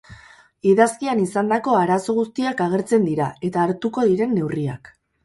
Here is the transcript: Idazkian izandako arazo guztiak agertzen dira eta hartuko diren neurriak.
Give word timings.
Idazkian 0.69 1.19
izandako 1.25 1.75
arazo 1.79 2.15
guztiak 2.21 2.63
agertzen 2.67 3.05
dira 3.11 3.29
eta 3.51 3.63
hartuko 3.67 4.07
diren 4.13 4.35
neurriak. 4.39 4.91